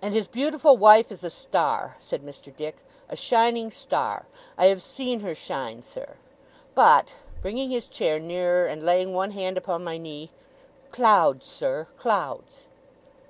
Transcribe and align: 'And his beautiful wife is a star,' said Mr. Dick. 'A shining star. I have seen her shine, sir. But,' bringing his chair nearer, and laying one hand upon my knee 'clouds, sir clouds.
'And 0.00 0.14
his 0.14 0.26
beautiful 0.26 0.78
wife 0.78 1.12
is 1.12 1.22
a 1.22 1.28
star,' 1.28 1.96
said 2.00 2.22
Mr. 2.24 2.50
Dick. 2.56 2.76
'A 3.10 3.16
shining 3.16 3.70
star. 3.70 4.24
I 4.56 4.68
have 4.68 4.80
seen 4.80 5.20
her 5.20 5.34
shine, 5.34 5.82
sir. 5.82 6.14
But,' 6.74 7.16
bringing 7.42 7.68
his 7.68 7.86
chair 7.86 8.18
nearer, 8.18 8.64
and 8.64 8.82
laying 8.82 9.12
one 9.12 9.32
hand 9.32 9.58
upon 9.58 9.84
my 9.84 9.98
knee 9.98 10.30
'clouds, 10.90 11.44
sir 11.44 11.88
clouds. 11.98 12.64